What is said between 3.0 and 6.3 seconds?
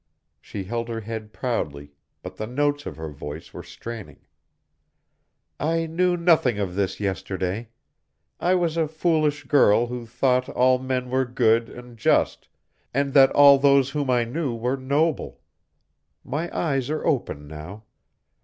voice were straining. "I knew